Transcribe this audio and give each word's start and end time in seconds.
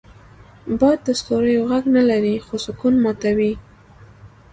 باد 0.79 0.99
د 1.07 1.09
ستوریو 1.21 1.67
غږ 1.71 1.83
نه 1.95 2.03
لري، 2.09 2.35
خو 2.45 2.55
سکون 2.65 2.95
ماتوي 3.03 3.53